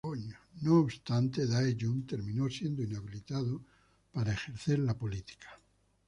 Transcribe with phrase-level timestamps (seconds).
[0.63, 3.61] No obstante, Dae-jung terminó siendo inhabilitado
[4.11, 5.59] para ejercer la política.